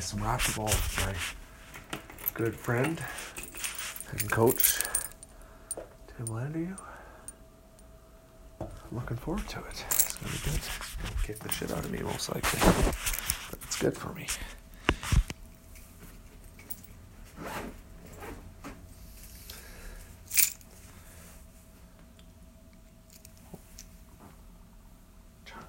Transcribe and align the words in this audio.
some 0.00 0.20
racquetball 0.20 0.66
with 0.66 1.06
my 1.06 1.14
good 2.34 2.54
friend 2.54 3.02
and 4.12 4.30
coach, 4.30 4.78
Tim 6.16 6.26
Landy. 6.26 6.68
I'm 8.60 8.68
looking 8.92 9.16
forward 9.16 9.46
to 9.48 9.58
it. 9.58 9.84
It's 9.90 10.16
gonna 10.16 10.32
be 10.32 10.38
good. 10.44 10.60
He'll 11.02 11.22
kick 11.22 11.38
the 11.40 11.52
shit 11.52 11.70
out 11.72 11.84
of 11.84 11.90
me 11.90 12.00
most 12.02 12.28
likely, 12.34 12.60
but 12.60 13.58
it's 13.62 13.78
good 13.80 13.96
for 13.96 14.12
me. 14.14 14.26
Charlie. 25.44 25.64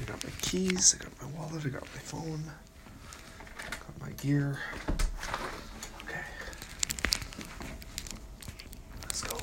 I 0.00 0.04
got 0.04 0.22
my 0.24 0.30
keys, 0.58 0.96
I 0.98 1.04
got 1.04 1.12
my 1.22 1.38
wallet, 1.38 1.66
I 1.66 1.68
got 1.68 1.82
my 1.82 2.00
phone, 2.00 2.42
got 3.70 4.00
my 4.00 4.10
gear. 4.12 4.58
Okay. 6.02 6.20
Let's 9.04 9.22
go. 9.22 9.36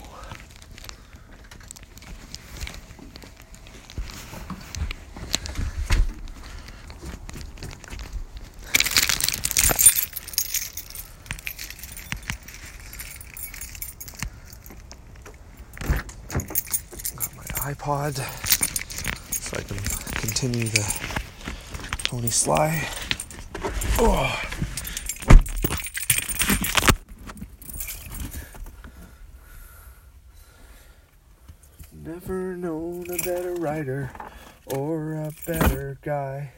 Got 17.16 17.35
my 17.38 17.73
iPod 17.73 18.44
I 19.57 19.61
can 19.61 19.77
continue 20.15 20.65
the 20.65 20.83
Tony 22.03 22.27
Sly. 22.27 22.89
Oh. 23.97 24.41
Never 31.93 32.57
known 32.57 33.05
a 33.09 33.17
better 33.23 33.53
writer 33.53 34.11
or 34.65 35.13
a 35.13 35.31
better 35.47 35.99
guy. 36.01 36.51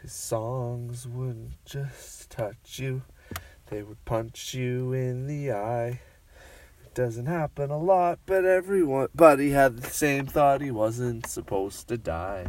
His 0.00 0.14
songs 0.14 1.06
wouldn't 1.06 1.62
just 1.66 2.30
touch 2.30 2.78
you, 2.78 3.02
they 3.66 3.82
would 3.82 4.02
punch 4.06 4.54
you 4.54 4.94
in 4.94 5.26
the 5.26 5.52
eye. 5.52 6.00
Doesn't 6.92 7.26
happen 7.26 7.70
a 7.70 7.78
lot, 7.78 8.18
but 8.26 8.44
everyone 8.44 9.08
he 9.38 9.50
had 9.50 9.78
the 9.78 9.88
same 9.88 10.26
thought 10.26 10.60
he 10.60 10.72
wasn't 10.72 11.26
supposed 11.26 11.86
to 11.88 11.96
die. 11.96 12.46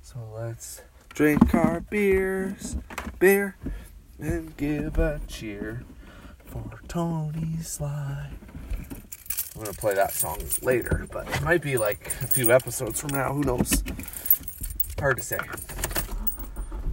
So 0.00 0.16
let's 0.34 0.80
drink 1.10 1.54
our 1.54 1.80
beers, 1.80 2.76
beer, 3.18 3.56
and 4.18 4.56
give 4.56 4.98
a 4.98 5.20
cheer 5.28 5.84
for 6.46 6.80
Tony 6.88 7.58
Sly. 7.62 8.30
I'm 9.54 9.62
gonna 9.62 9.74
play 9.74 9.94
that 9.94 10.12
song 10.12 10.40
later, 10.62 11.06
but 11.12 11.28
it 11.28 11.42
might 11.42 11.62
be 11.62 11.76
like 11.76 12.06
a 12.22 12.26
few 12.26 12.52
episodes 12.52 13.00
from 13.00 13.10
now. 13.10 13.34
Who 13.34 13.42
knows? 13.42 13.84
Hard 14.98 15.18
to 15.18 15.22
say. 15.22 15.38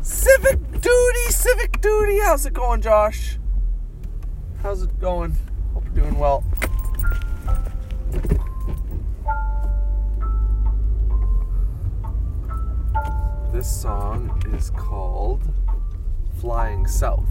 Civic 0.02 0.60
duty, 0.82 1.30
civic 1.30 1.80
duty. 1.80 2.20
How's 2.20 2.46
it 2.46 2.54
going, 2.54 2.82
Josh? 2.82 3.40
How's 4.62 4.84
it 4.84 5.00
going? 5.00 5.36
Hope 5.74 5.86
you're 5.86 6.04
doing 6.04 6.20
well. 6.20 6.44
This 13.52 13.82
song 13.82 14.42
is 14.54 14.70
called 14.72 15.42
Flying 16.40 16.86
South. 16.86 17.26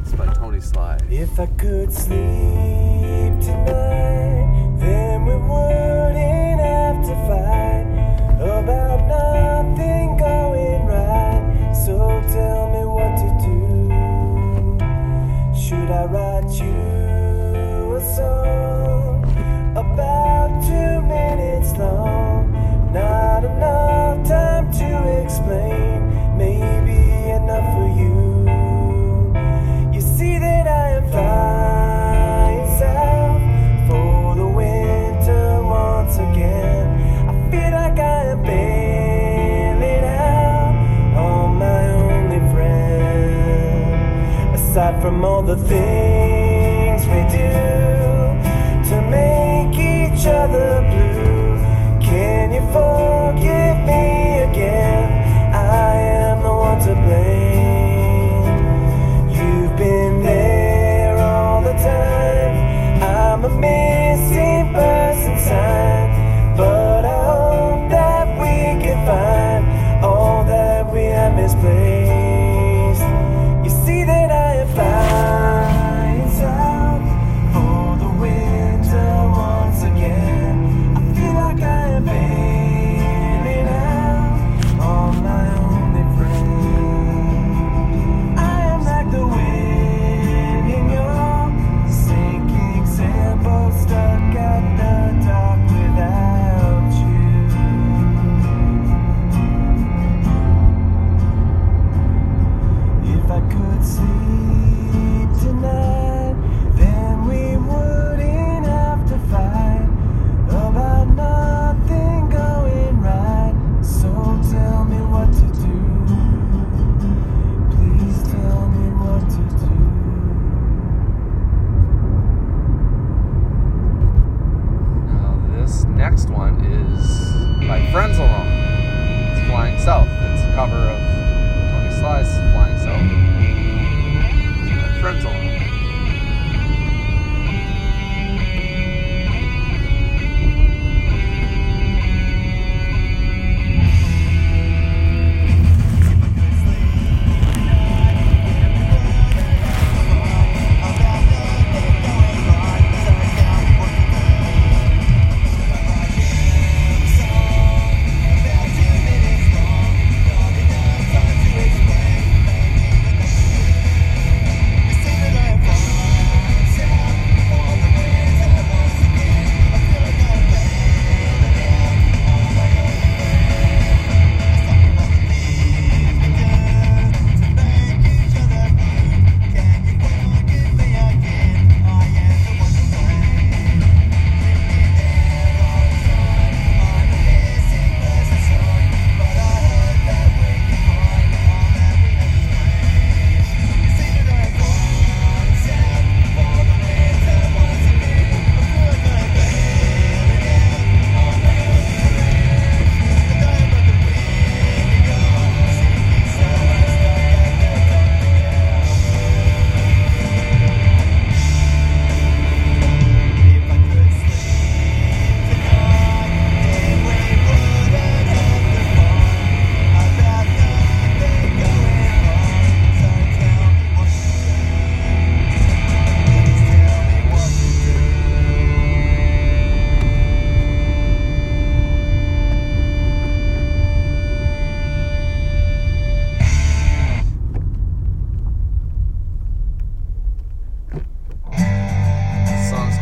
It's 0.00 0.12
by 0.12 0.32
Tony 0.32 0.60
Sly. 0.60 0.98
If 1.10 1.38
I 1.38 1.46
could 1.46 1.92
sleep 1.92 3.40
tonight, 3.40 4.76
then 4.78 5.24
we 5.26 5.34
wouldn't 5.34 6.60
have 6.60 7.04
to 7.04 7.14
fight 7.26 7.86
about 8.40 9.00
nothing 9.06 10.16
going 10.16 10.86
right. 10.86 11.74
So 11.74 12.22
tell 12.32 12.70
me 12.70 12.84
what 12.86 13.16
to 13.20 13.28
do. 13.44 13.58
Should 15.60 15.90
I 15.90 16.04
write 16.06 16.50
you 16.58 17.96
a 17.96 18.00
song 18.14 18.99
about 19.76 20.48
two 20.64 21.00
minutes 21.06 21.76
long? 21.78 22.50
Not 22.92 23.44
enough 23.44 24.26
time 24.26 24.72
to 24.72 25.22
explain, 25.22 26.36
maybe 26.36 27.30
enough 27.30 27.72
for 27.74 27.86
you. 28.00 28.18
You 29.94 30.00
see 30.00 30.38
that 30.38 30.66
I 30.66 30.90
am 30.98 31.08
flying 31.10 32.66
south 32.80 33.42
for 33.88 34.34
the 34.34 34.48
winter 34.48 35.62
once 35.62 36.16
again. 36.16 36.88
I 37.28 37.32
feel 37.50 37.70
like 37.70 37.98
I 37.98 38.24
am 38.32 38.42
bailing 38.42 40.04
out 40.04 40.74
on 41.16 41.54
my 41.56 41.92
only 41.92 42.40
friend. 42.52 43.94
Aside 44.54 45.00
from 45.00 45.24
all 45.24 45.42
the 45.42 45.56
things 45.56 46.39
forgive 52.72 53.78
me 53.86 54.19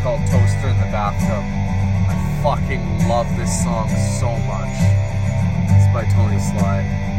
called 0.08 0.26
Toaster 0.31 0.69
in 0.69 0.78
the 0.78 0.88
Bathtub. 0.90 1.44
I 2.08 2.16
fucking 2.43 3.08
love 3.08 3.28
this 3.37 3.62
song 3.62 3.90
so 4.19 4.34
much. 4.49 4.72
It's 5.69 5.93
by 5.93 6.08
Tony 6.16 6.40
Sly. 6.40 7.18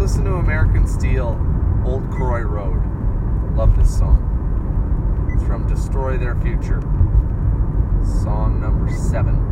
Listen 0.00 0.24
to 0.24 0.36
American 0.36 0.86
Steel, 0.86 1.38
Old 1.84 2.10
Croy 2.10 2.40
Road. 2.40 2.80
Love 3.54 3.76
this 3.76 3.98
song. 3.98 5.28
It's 5.30 5.44
from 5.44 5.68
Destroy 5.68 6.16
Their 6.16 6.34
Future. 6.36 6.80
Song 8.02 8.60
number 8.62 8.90
seven. 8.90 9.49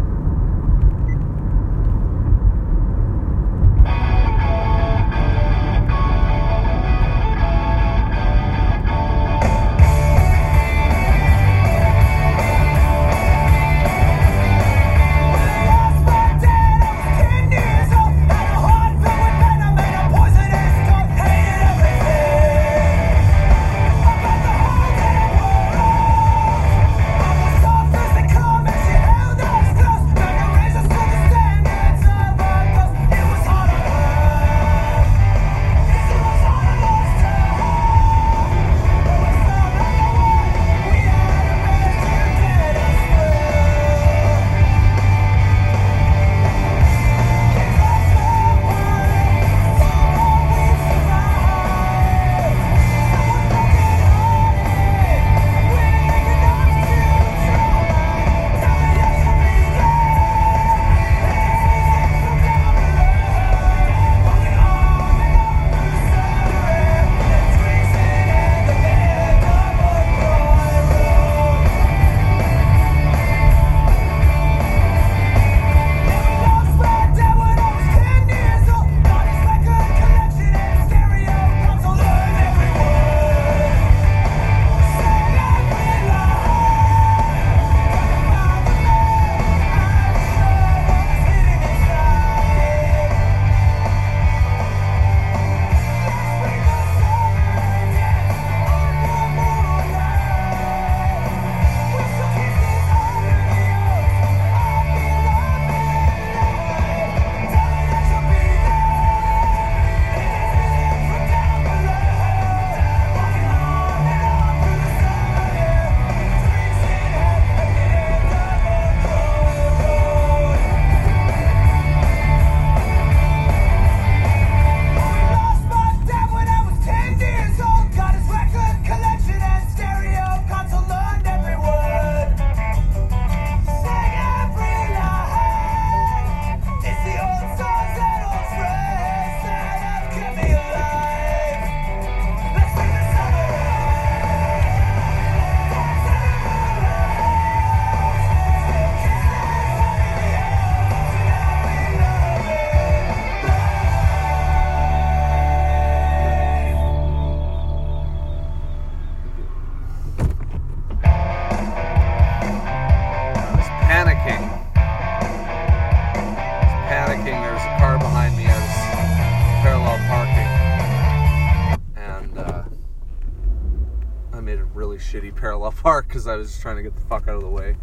Was 176.49 176.55
just 176.55 176.63
trying 176.63 176.77
to 176.77 176.83
get 176.83 176.95
the 176.95 177.03
fuck 177.03 177.29
out 177.29 177.35
of 177.35 177.43
the 177.43 177.49
way. 177.49 177.77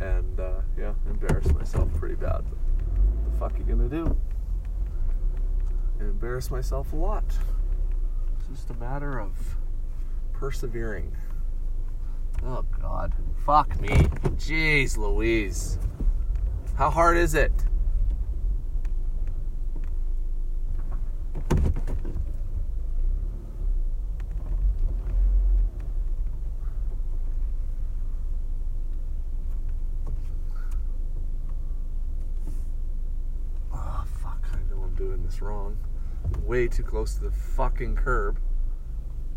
And 0.00 0.40
uh, 0.40 0.62
yeah, 0.78 0.94
embarrassed 1.10 1.54
myself 1.54 1.92
pretty 1.94 2.14
bad. 2.14 2.42
But 2.48 3.30
the 3.30 3.38
fuck 3.38 3.58
you 3.58 3.64
gonna 3.64 3.88
do? 3.88 4.16
Embarrass 6.00 6.50
myself 6.50 6.94
a 6.94 6.96
lot. 6.96 7.24
It's 8.38 8.48
just 8.48 8.70
a 8.70 8.74
matter 8.74 9.20
of 9.20 9.56
persevering. 10.32 11.14
Oh 12.46 12.64
God. 12.80 13.12
Fuck 13.44 13.78
me. 13.78 13.88
Jeez 14.38 14.96
Louise. 14.96 15.78
How 16.76 16.88
hard 16.88 17.18
is 17.18 17.34
it? 17.34 17.52
Oh 33.72 34.04
fuck, 34.22 34.42
I 34.52 34.58
know 34.70 34.82
I'm 34.82 34.94
doing 34.96 35.22
this 35.24 35.40
wrong. 35.40 35.76
Way 36.46 36.68
too 36.68 36.84
close 36.84 37.14
to 37.14 37.24
the 37.24 37.30
fucking 37.32 37.96
curb. 37.96 38.38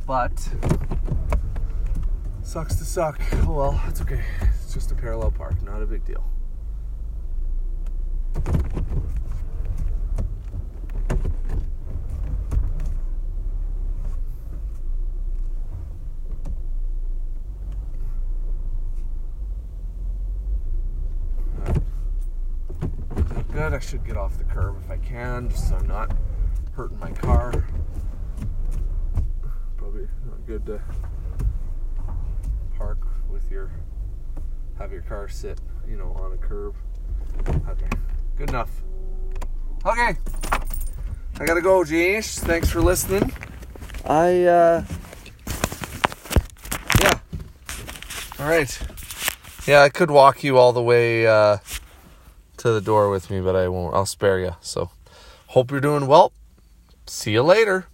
But 0.05 0.47
Sucks 2.43 2.75
to 2.75 2.85
suck. 2.85 3.19
Oh 3.47 3.53
well, 3.53 3.81
it's 3.87 4.01
okay. 4.01 4.23
It's 4.41 4.73
just 4.73 4.91
a 4.91 4.95
parallel 4.95 5.31
park, 5.31 5.61
not 5.63 5.81
a 5.81 5.85
big 5.85 6.05
deal. 6.05 6.23
I 23.71 23.81
should 23.81 24.05
get 24.05 24.17
off 24.17 24.37
the 24.37 24.43
curb 24.43 24.75
if 24.83 24.89
I 24.89 24.97
can, 24.97 25.49
just 25.49 25.69
so 25.69 25.75
I'm 25.75 25.87
not 25.87 26.11
hurting 26.79 26.99
my 26.99 27.11
car. 27.11 27.51
Probably 29.75 30.07
not 30.25 30.47
good 30.47 30.65
to 30.67 30.81
park 32.77 32.99
with 33.29 33.51
your 33.51 33.69
have 34.77 34.89
your 34.89 35.01
car 35.01 35.27
sit, 35.27 35.59
you 35.85 35.97
know, 35.97 36.15
on 36.21 36.31
a 36.31 36.37
curb. 36.37 36.75
Okay, 37.49 37.89
good 38.37 38.47
enough. 38.47 38.69
Okay, 39.85 40.15
I 41.37 41.45
gotta 41.45 41.59
go, 41.59 41.83
James. 41.83 42.39
Thanks 42.39 42.69
for 42.69 42.79
listening. 42.81 43.29
I, 44.05 44.45
uh, 44.45 44.85
yeah. 47.01 47.19
All 48.39 48.47
right. 48.47 48.79
Yeah, 49.67 49.81
I 49.81 49.89
could 49.89 50.11
walk 50.11 50.45
you 50.45 50.57
all 50.57 50.71
the 50.71 50.81
way 50.81 51.27
uh, 51.27 51.57
to 52.55 52.71
the 52.71 52.79
door 52.79 53.09
with 53.09 53.29
me, 53.29 53.41
but 53.41 53.57
I 53.57 53.67
won't. 53.67 53.93
I'll 53.93 54.05
spare 54.05 54.39
you. 54.39 54.55
So, 54.61 54.91
hope 55.47 55.71
you're 55.71 55.81
doing 55.81 56.07
well. 56.07 56.31
See 57.09 57.31
you 57.31 57.41
later. 57.41 57.87